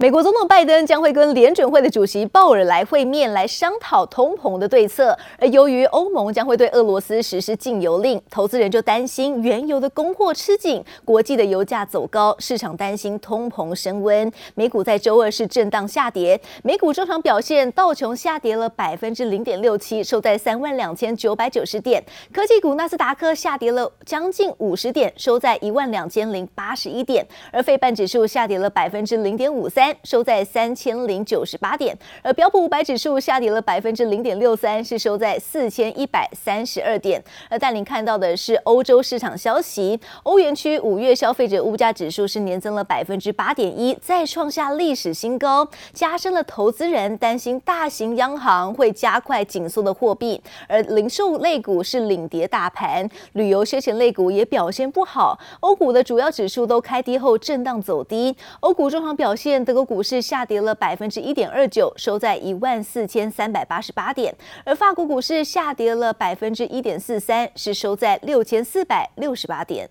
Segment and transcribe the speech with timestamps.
[0.00, 5.18] 美国总统拜登将会跟联准会的主席鲍尔来会面，来商讨通膨的对策。
[5.40, 14.30] 而由于欧盟将会对俄罗斯实施禁油令，投资人就担心原油的供货吃紧，国际的油价走高，市场担心通膨升温。
[14.54, 22.00] 美股在周二是震荡下跌，美股中场表现，道琼下跌了百分之零点六七，收在三万两千九百九十点；
[22.32, 29.87] 科技股纳斯达克下跌了将近五十点，收在一万两千零八十一点；而费半指数下跌了百分之零点五三。
[30.04, 37.22] 收在三千零九十八点，而标普五百指数下跌了百分之零点六三，是收在四千一百三十二点。
[37.48, 50.40] 而带您看到的是欧洲市场消息，欧元区五月消费者物价指数是年增了百分之八点一，再创下历史新高，加深了投资人担心大型央行会加快紧缩的货币。
[50.66, 64.32] 而零售类股是领跌大盘，旅游休闲类股也表现不好，欧股的主要指数都开低后震荡走低，欧股中场表现德国股市下跌了百分之一点二九，收在一万四千三百八十八点；
[64.64, 69.88] 而法国股市下跌了百分之一点四三，是收在六千四百六十八点。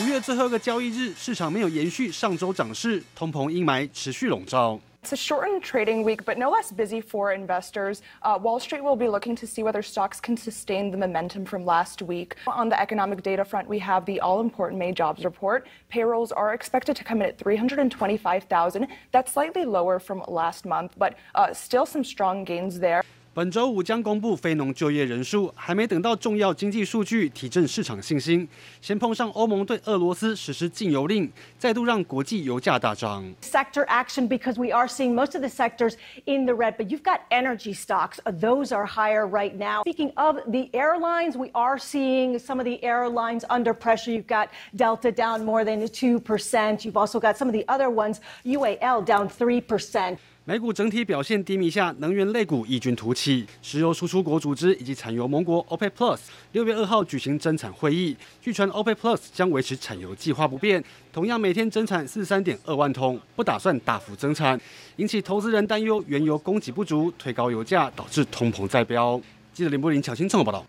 [0.00, 4.80] 五月最后一个交易日，市场没有延续上周涨势，通膨阴霾持续笼罩。
[5.02, 8.02] It's a shortened trading week, but no less busy for investors.
[8.22, 11.64] Uh, Wall Street will be looking to see whether stocks can sustain the momentum from
[11.64, 12.34] last week.
[12.48, 15.68] On the economic data front, we have the all important May jobs report.
[15.88, 18.88] Payrolls are expected to come in at 325,000.
[19.12, 23.04] That's slightly lower from last month, but uh, still some strong gains there.
[23.37, 28.47] 本周五将公布非农就业人数，还没等到重要经济数据提振市场信心，
[28.79, 33.25] 先碰上欧盟对俄罗斯实施禁油令，再度让国际油价大涨。
[33.41, 37.21] Sector action because we are seeing most of the sectors in the red, but you've got
[37.31, 39.81] energy stocks; those are higher right now.
[39.81, 44.11] Speaking of the airlines, we are seeing some of the airlines under pressure.
[44.11, 46.85] You've got Delta down more than two percent.
[46.85, 50.19] You've also got some of the other ones, UAL down three percent.
[50.48, 53.44] 美股整体表现低迷下，能源类股异军突起。
[53.60, 56.18] 石油输出国组织以及产油盟国 OPEC Plus
[56.52, 64.58] 六月二号举行增产会议，据传 OPEC Plus 将维持产油计划不变，同样每天增产四十三点二万桶，不打算大幅增产，
[64.96, 69.20] 引起投资人担忧原油供给不足，推高油价，导致通膨再飙。
[69.52, 70.64] 记者林柏林、抢先综合报道。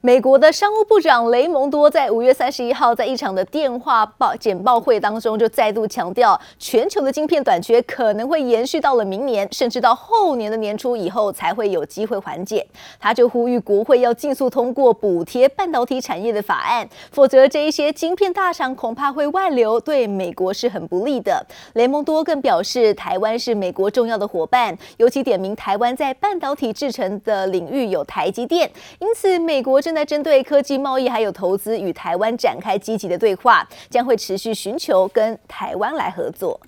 [0.00, 12.64] 美国的商务部长雷蒙多在五月三十一号在一场的电话报简报会当中，就再度强调，全球的晶片短缺可能会延续到了明年，甚至到后年的年初以后才会有机会缓解。
[13.00, 21.44] 他就呼吁国会要尽速通过补贴半导体产业的法案，否则这一些晶片大厂恐怕会外流，对美国是很不利的。
[21.74, 29.78] 雷蒙多更表示，台湾是美国重要的伙伴，尤其点名台湾在半导体制程的领域有台积电，因此美国。
[29.80, 36.60] 正在针对科技贸易还有投资与台湾展开积极的对话，将会持续寻求跟台湾来合作。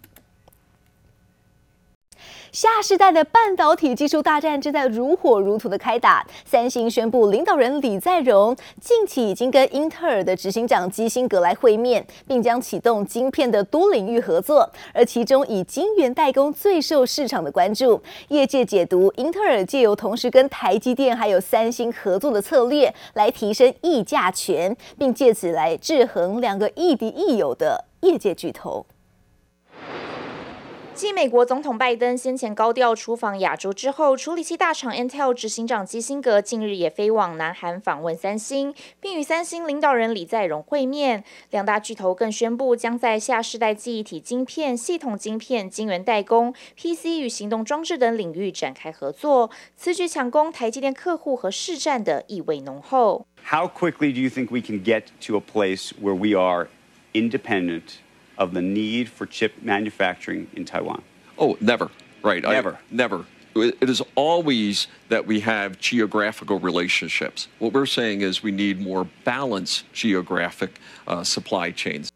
[2.53, 6.27] 下世代的半导体技术大战正在如火如荼的开打。
[6.45, 14.69] 三星宣布，领导人李在镕近期已经跟英特尔的执行长基辛格来会面，并将启动晶片的多领域合作。
[14.93, 18.03] 而其中以晶圆代工最受市场的关注。
[18.29, 28.85] 业界解读，英特尔借由同时跟台积电还有三星合作的策略，来提升议价权，并借此来制衡两个亦敌亦友的业界巨头。
[31.01, 41.25] 继美国总统拜登先前高调出访亚洲之后，处理器大厂 Intel 执行长基辛格近日也飞往南韩访问三星，并与三星领导人李在镕会面。
[41.53, 49.51] 两大巨头更宣布将在下世代记忆体晶片、系统晶片、晶圆代工、PC 与行动装置等领域展开合作。
[49.75, 53.25] 此举抢攻台积电客户和市占的意味浓厚。
[53.47, 56.69] How quickly do you think we can get to a place where we are
[57.15, 57.85] independent?
[58.41, 61.03] Of the need for chip manufacturing in Taiwan?
[61.39, 61.91] Oh, never.
[62.23, 62.43] Right.
[62.43, 62.75] Never.
[62.75, 63.27] I, never.
[63.55, 67.49] It is always that we have geographical relationships.
[67.59, 72.10] What we're saying is we need more balanced geographic uh, supply chains.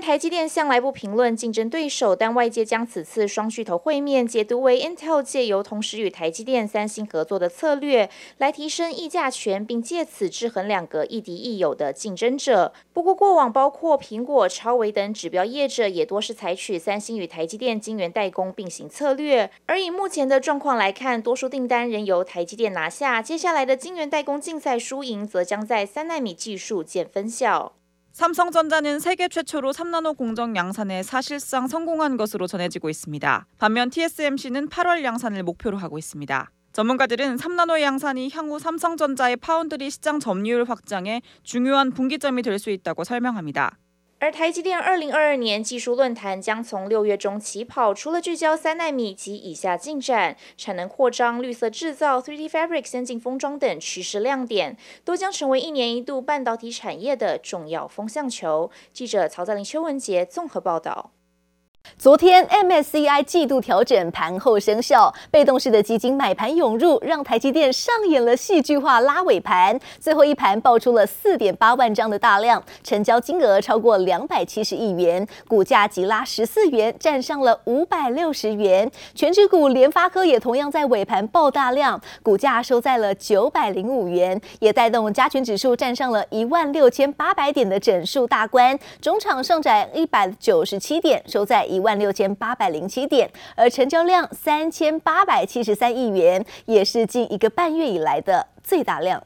[0.00, 8.08] 台积电向来不评论竞争对手，但外界将此次双巨头会面解读为 Intel 借由同时与台积电、三星合作的策略，
[8.38, 12.72] 来提升议价权，并借此制衡两个亦敌亦友的竞争者。
[12.92, 19.50] 不过，过往包括苹果、超微等指标业者也多是采取三星与台积电晶圆代工并行策略。
[19.66, 27.79] 而以目前的状况来看，多数订单仍由台积电拿下，接下来的晶圆代工竞赛输赢则将在三纳米技术见分晓。
[28.12, 33.46] 삼성전자는 세계 최초로 3나노 공정 양산에 사실상 성공한 것으로 전해지고 있습니다.
[33.58, 36.50] 반면 TSMC는 8월 양산을 목표로 하고 있습니다.
[36.72, 43.78] 전문가들은 3나노 양산이 향후 삼성전자의 파운드리 시장 점유율 확장에 중요한 분기점이 될 수 있다고 설명합니다.
[44.20, 54.76] 而台积电二零二二年技术论坛将从六月中起跑，除了聚焦三纳米及以下进展、产能扩张、绿色制造、3D Fabric 先进封装等趋势亮点，
[55.06, 58.70] 都将成为一年一度半导体产业的重要风向球。
[58.92, 61.12] 记者曹在林、邱文杰综合报道。
[61.98, 69.78] 昨天 MSCI 季度调整盘后生效，被动式的基金买盘涌入，让台积电上演了戏剧化拉尾盘。
[69.98, 78.90] 最后一盘爆出了四点八万张的大量，成交金额超过两百七十亿元，股价急拉十四元，站上了五百六十元。
[79.14, 91.69] 全指股联发科也同样在尾盘爆大量，股价收在了九百零五元，也带动加权指数站上了一万六千八百点的整数大关，总场上涨一百九十七点，收在。
[91.70, 99.22] 一万六千八百零七点，而成交量三千八百七十三亿元，也是近一个半月以来的最大量。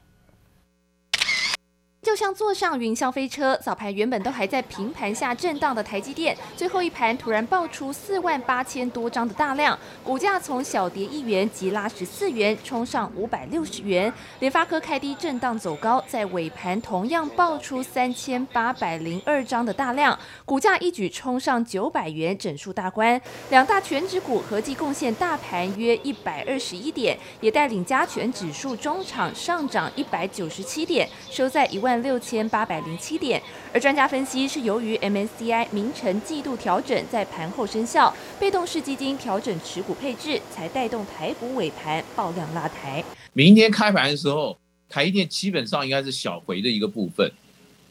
[2.04, 14.12] 就像坐上云霄飞车，早盘原本都还在平盘下震荡的台积电，最后一盘突然爆出四万八千多张的大量，股价从小跌一元急拉十四元，冲上五百六十元。
[14.40, 23.18] 联发科开低震荡走高，在尾盘同样爆出三千八百零二张的大量，股价一举冲上九百元整数大关。
[23.48, 31.93] 两大全指股合计贡献大盘约一百二十一点，也带领加权指数中场上涨一百九十七点，收在一万。
[32.02, 33.42] 六千八百零七点，
[33.72, 43.04] 而专家分析是由于 MSCI 明晟季度调整在盘后生效，被动式基金调整持股配置，才带动台股尾盘爆量拉抬。
[43.32, 44.56] 明天开盘的时候，
[44.88, 47.30] 台积电基本上应该是小回的一个部分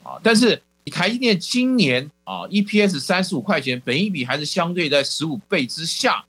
[0.03, 0.61] 啊，但是
[0.91, 6.23] 台积电今年啊 EPS 三十五块钱，本一比还是相对在十五倍之下，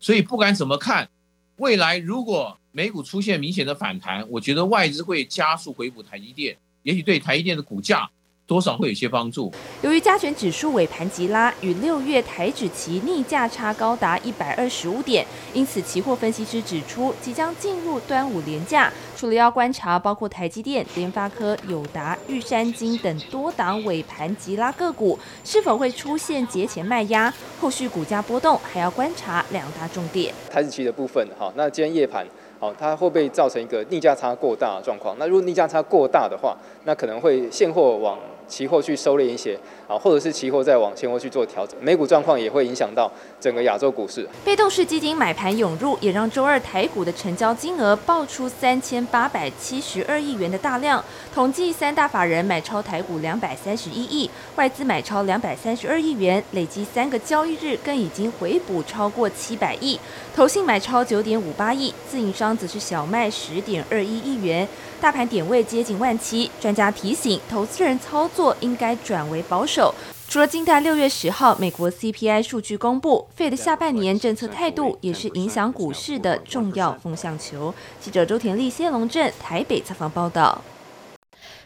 [0.00, 1.08] 所以不管怎么看，
[1.56, 6.56] 未来如果美股出现明显的反弹，我觉得外资会加速回补台积电。
[6.84, 8.08] 也许对台积电的股价
[8.46, 9.50] 多少会有些帮助。
[9.80, 30.34] 由于加权指数尾盘急拉，与六月台指期逆价差高达一百二十五点，因此期货分析师指出，即将进入端午连假，除了要观察包括台积电、联发科、友达、玉山金等多档尾盘急拉个股是否会出现节前卖压，后续股价波动还要观察两大重点。
[30.50, 32.26] 台指期的部分，好，那今天夜盘。
[32.60, 35.16] 哦，它会不会造成一个逆价差过大的状况？
[35.18, 39.58] 那如果逆价差过大的话，那可能会现货往期货去收敛一些
[39.88, 43.10] 啊，或者是期货再往现货去做调整，美股状况也会影响到
[43.40, 44.26] 整个亚洲股市。
[44.44, 51.02] 被动式基金买盘涌入，也让周二台股的成交金额爆出三千八百七十二亿元的大量。
[51.34, 59.98] 统计三大法人买超台股两百三十一亿，外资买超两百三十二亿元，累计三个交易日更已经回补超过七百亿。
[60.34, 64.66] 投信买超九点五八亿，自营商则是小卖十点二一亿元。
[65.04, 69.94] 大盘点位接近万七，专家提醒投资人操作应该转为保守。
[70.28, 77.74] 除了静待六月十号美国 CPI 数据公布，Fed 下半年政策态度也是影响股市的重要风向球。
[78.00, 80.62] 记者周田丽、谢龙镇台北采访报道。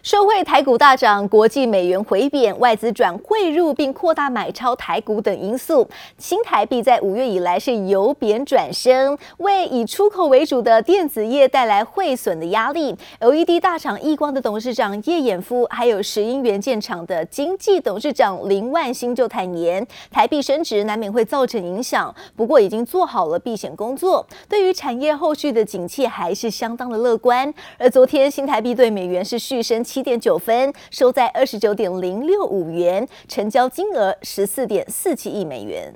[0.09, 12.97] 受惠台股大涨，国际美元回贬，外资转汇入并扩大买超台股等因素，新台币在五月以来是由贬转升，为以出口为主的电子业带来汇损的压力。
[13.21, 27.53] LED 大厂亿光的董事长叶衍夫，还有石英元件厂的经济董事长林万兴就坦言，台币升值难免会造成影响，不过已经做好了避险工作，对于产业后续的景气还是相当的乐观。
[27.77, 29.85] 而昨天新台币对美元是续升。
[29.98, 35.93] 七七点九分，收在二十九点零六五元，成交金额十四点四七亿美元。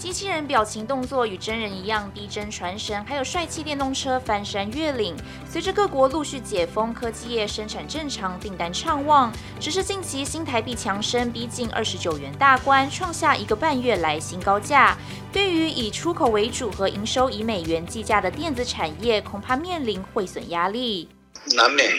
[0.00, 5.14] 机器人表情动作与真人一样逼真传神，还有帅气电动车翻山越岭。
[5.46, 9.30] 随着各国陆续解封，科技业生产正常，订单畅旺。
[9.60, 14.96] 只是近期新台币强升，逼近二十九元大关，创下一个半月来新高价。
[15.30, 21.10] 对于以出口为主和营收以美元计价的电子产业，恐怕面临汇损压力。
[21.54, 21.92] 难免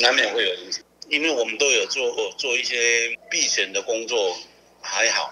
[0.00, 2.02] 难免会有影响，因为我们都有做
[2.36, 4.34] 做一些避险的工作，
[4.82, 5.30] 还好。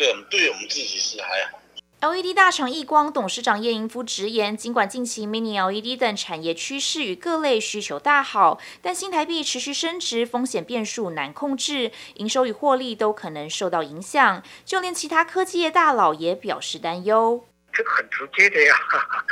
[0.00, 1.60] 对我们对我们自己是还好。
[2.00, 14.42] LED 大厂亿光董事长叶盈夫直言，尽管近期 Mini LED 等产业趋势与各类需求大好，但新台币持续升值，风险变数难控制，营收与获利都可能受到影响。
[14.64, 17.46] 就连其他科技业大佬也表示担忧。
[17.70, 18.74] 这个很直接的呀，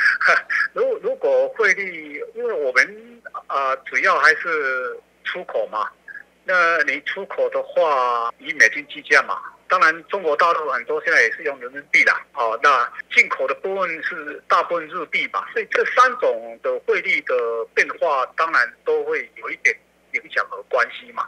[0.75, 5.89] 如如果汇率，因为我们啊、呃、主要还是出口嘛，
[6.45, 9.41] 那你出口的话以美金计价嘛。
[9.69, 12.21] 当然，中国大陆很多现在也是用人民币啦。
[12.35, 17.35] 哦，那进口的部分是大部分日币吧，所以这三种的汇率的
[17.75, 19.77] 变化，当然都会有一点
[20.13, 21.27] 影响和关系嘛。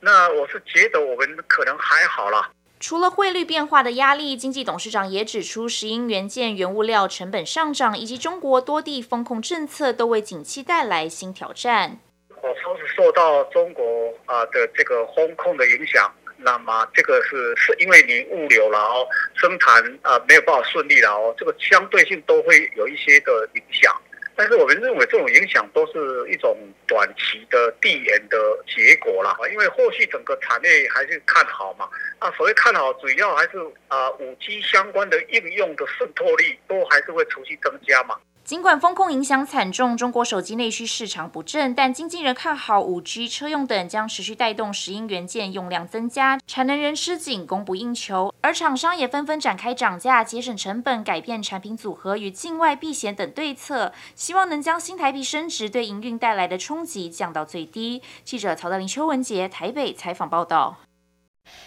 [0.00, 2.50] 那我是觉得我们可能还好啦。
[2.78, 12.00] 除了汇率变化的压力，经济董事长也指出，石英元件、原物料成本上涨，以及中国多地风控政策都为景气带来新挑战。
[12.42, 13.84] 我说是受到中国
[14.26, 16.12] 啊的这个风控的影响，
[16.44, 23.94] 那么这个是是因为你物流了哦，生产啊没有办法顺利了哦，这个相对性都会有一些的影响。
[24.34, 26.56] 但是我们认为这种影响都是一种
[26.86, 31.86] 短期的递延的结果啦，因为后续整个产业还是看好嘛。
[32.18, 33.58] 啊，所谓看好，主要还是
[33.88, 38.18] 啊五 G 相关的应用的渗透率都还是会持续增加嘛。
[38.44, 48.34] 尽管风控影响惨重，中国手机内需市场不振，但经纪人看好五 G 车用等将持续带动石英元件用量增加，产能仍吃紧，供不应求。
[48.40, 58.02] 而厂商也纷纷展开涨价、节省成本、改变产品组合与境外避险等对策，希望能将新台币升值对营运带来的冲击降到最低。
[58.24, 60.78] 记者曹德林、邱文杰台北采访报道。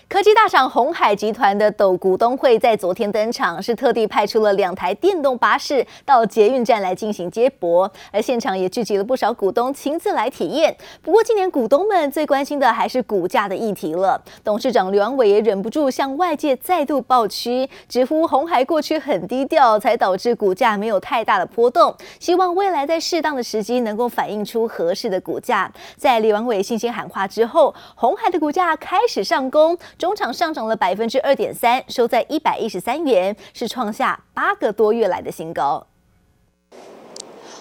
[0.07, 10.73] 科技大厂鸿海集团的斗股东会在昨天登场，是特地派出了两台电动巴士到捷运站来进行接驳，而现场也聚集了不少股东亲自来体验。
[11.01, 14.21] 不过，今年股东们最关心的还是股价的议题了。
[14.43, 21.93] 董事长刘扬伟也忍不住向外界再度爆区，直呼红海过去很低调，才导致股价没有太大的波动。
[22.19, 25.69] 希望未来在适当的时机能够反映出合适的股价。
[25.97, 29.64] 在刘扬伟信心喊话之后，红海的股价开始上攻。
[29.97, 35.87] 中场上涨了百分之二点三，收在一百一十三元，是创下八个多月来的新高。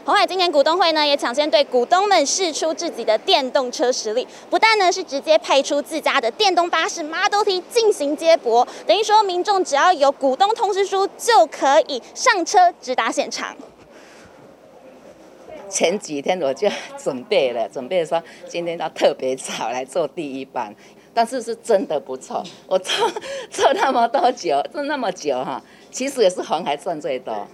[0.06, 13.56] 鸿海今年股东会呢，也抢先对股东们释出自己的电动车实力，不但呢是直接派出自家的电动巴士 Model T 进行接驳，等于说民众只要有股东通知书就可以上车直达现场。
[15.70, 16.68] 前几天我就
[17.02, 20.72] 准备了，准备说今天要特别早来做第一班。
[21.14, 23.10] 但是是真的不错，我做
[23.48, 27.46] 做那么多久，做那么久哈，其实也是红海赚最多。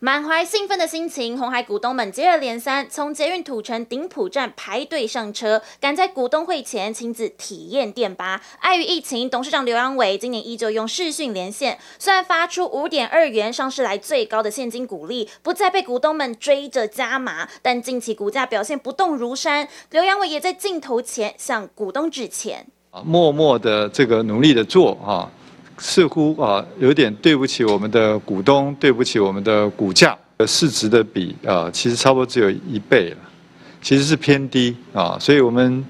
[0.00, 8.42] 满怀兴奋的心情，红海股东们接二连三从捷运土城顶埔站排队上车，赶在股东会前亲自体验电巴。
[8.58, 19.66] 碍于疫情，董事长刘扬伟今年依旧用视讯连线，虽然发出五点二元上市来最高的现金股利，不再被股东们追着加码，但近期股价表现不动如山。
[19.90, 22.66] 刘扬伟也在镜头前向股东致歉。
[23.02, 25.26] 默默的这个努力的做啊，
[25.78, 33.16] 似乎啊有点对不起我们的股东，对不起我们的股价，市值的比啊其实差不多只有一倍了，
[33.82, 35.84] 其实是偏低啊，所以我们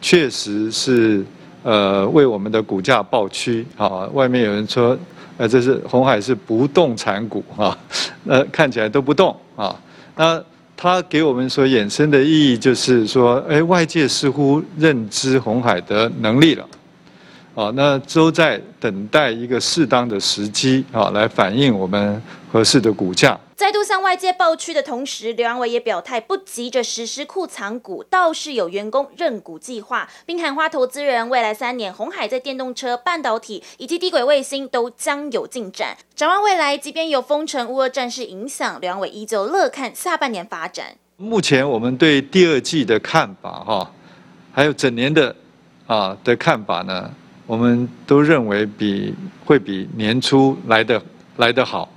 [0.00, 1.24] 确实是
[1.62, 4.06] 呃为我们的股价暴屈啊。
[4.12, 4.98] 外面有人说，
[5.36, 7.78] 呃这是红海是不动产股啊，
[8.26, 9.74] 呃看起来都不动啊，
[10.16, 10.42] 那。
[10.80, 16.64] 它给我们所衍生的意义就是说，哎，外界似乎认知红海的能力了，
[17.58, 22.22] 啊，那都在等待一个适当的时机啊，来反映我们
[22.52, 23.36] 合适的股价。
[23.56, 35.96] 再度向外界爆区的同时，刘扬伟也表态不急着实施库藏股，倒是有员工认股计划，并喊话投资人，未来三年红海在电动车、半导体以及低轨卫星都将有进展。
[36.14, 40.94] 展望未来，即便有封城、乌俄战事影响，刘扬伟依旧乐看下半年发展。
[41.16, 43.90] 目前我们对第二季的看法，哈，
[44.52, 45.34] 还有整年的
[45.88, 47.10] 啊的看法呢，
[47.48, 49.14] 我们都认为比
[49.44, 51.02] 会比年初来的
[51.38, 51.90] 来得好。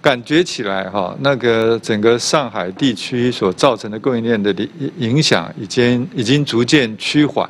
[0.00, 7.48] 感觉起来哈，那个整个上海地区所造成的供应链的影影响已经已经逐渐趋缓，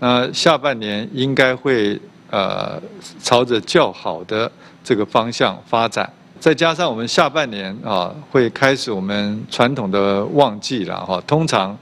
[0.00, 2.80] 那下半年应该会呃
[3.22, 4.50] 朝着较好的
[4.84, 11.76] 这个方向发展，再加上我们下半年啊会开始我们传统的旺季了哈，通常。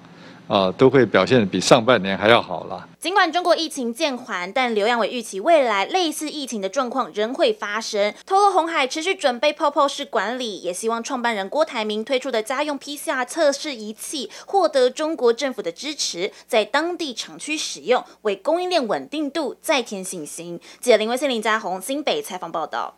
[0.47, 2.87] 啊，都会表现比上半年还要好了。
[3.05, 8.15] 尽管中国疫情渐缓，但刘扬伟预期未来类似疫情的状况仍会发生。
[8.25, 20.59] 透露红海持续准备泡泡式管理，也希望创办人郭台铭推出的家用 PCR 测试仪器获得中国政府的支持，在当地厂区使用，为供应链稳定度再添信心。
[20.81, 22.95] 记者林威信、林家宏新北采访报道。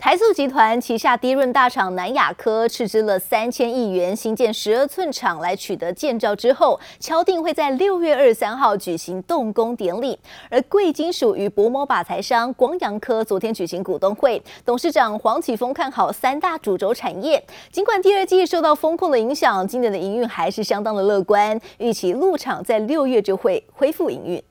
[0.00, 10.18] 台塑集团旗下低润大厂南亚科斥资了三千亿元新建十二寸厂来取得建造之后，敲定会在六月二十三号举行动工典礼。
[10.48, 17.44] 而贵金属与薄膜靶材商光阳科昨天举行股东会，董事长黄启丰看好三大主轴产业。
[17.70, 24.42] 尽管第二季受到风控的影响，今年的营运还是相当的乐观，预期陆厂在六月就会恢复营运。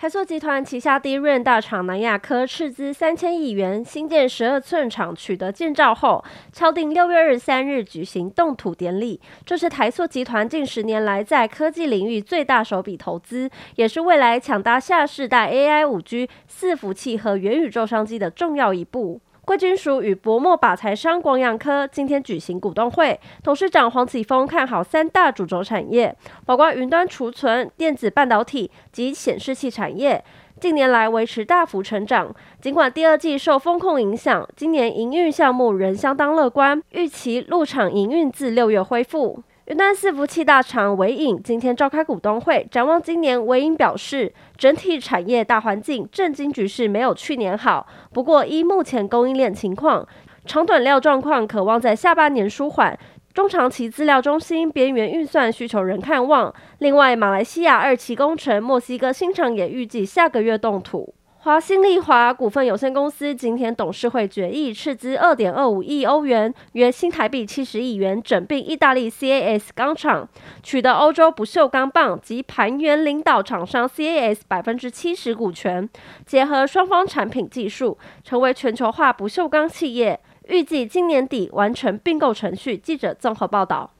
[0.00, 9.20] 台塑集团旗下第一润大厂南亚科斥资三千亿元新建十二寸厂取得建造后，敲定六月二十三日举行动土典礼。
[9.44, 19.20] 这是台塑集团近十年来在科技领域最大手笔投资，也是未来抢搭下世代 AI、五 G、伺服器和元宇宙商机的重要一步。
[19.50, 26.16] 贵金属与薄膜靶材商广阳科今天举行股东会，董事长黄启峰看好三大主轴产业，
[26.46, 30.24] 包括云端储存、电子半导体及显示器产业，
[30.60, 32.32] 近年来维持大幅成长。
[32.60, 39.42] 尽管第二季受风控影响，今年营运项目仍相当乐观，预期入场营运自六月恢复。
[39.70, 50.04] 云端伺服器大厂纬颖今天召开股东会，展望今年，纬颖表示，整体产业大环境政经局势没有去年好，不过依目前供应链情况，
[50.44, 52.98] 长短料状况可望在下半年舒缓，
[53.32, 56.52] 中长期资料中心边缘运算需求仍看望。
[56.80, 61.14] 另外，马来西亚二期工程墨西哥新厂也预计下个月动土。
[61.42, 70.28] 华新利华股份有限公司今天董事会决议斥资二点二五亿欧元，约新台币七十亿元，整并意大利 CAS 钢厂，
[70.62, 75.88] 取得欧洲不锈钢棒及盘源领导厂商 CAS 百分之七十股权，
[76.26, 80.20] 结合双方产品技术，成为全球化不锈钢企业。
[80.48, 82.76] 预计今年底完成并购程序。
[82.76, 83.90] 记者综合报道。